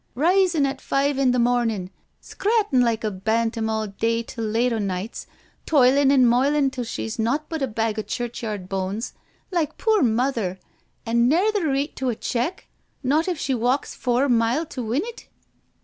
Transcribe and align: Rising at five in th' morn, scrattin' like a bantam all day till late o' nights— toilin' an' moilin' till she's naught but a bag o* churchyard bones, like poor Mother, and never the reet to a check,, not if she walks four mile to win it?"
Rising 0.15 0.65
at 0.65 0.81
five 0.81 1.19
in 1.19 1.31
th' 1.31 1.39
morn, 1.39 1.91
scrattin' 2.21 2.81
like 2.81 3.03
a 3.03 3.11
bantam 3.11 3.69
all 3.69 3.85
day 3.85 4.23
till 4.23 4.45
late 4.45 4.73
o' 4.73 4.79
nights— 4.79 5.27
toilin' 5.67 6.11
an' 6.11 6.25
moilin' 6.25 6.71
till 6.71 6.83
she's 6.85 7.19
naught 7.19 7.47
but 7.49 7.61
a 7.61 7.67
bag 7.67 7.99
o* 7.99 8.01
churchyard 8.01 8.67
bones, 8.67 9.13
like 9.51 9.77
poor 9.77 10.01
Mother, 10.01 10.57
and 11.05 11.29
never 11.29 11.51
the 11.59 11.67
reet 11.67 11.95
to 11.97 12.09
a 12.09 12.15
check,, 12.15 12.67
not 13.03 13.27
if 13.27 13.37
she 13.37 13.53
walks 13.53 13.93
four 13.93 14.27
mile 14.27 14.65
to 14.65 14.81
win 14.81 15.03
it?" 15.05 15.27